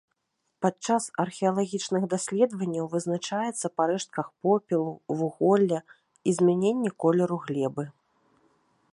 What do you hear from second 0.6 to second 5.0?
Падчас археалагічных даследаванняў вызначаецца па рэштках попелу,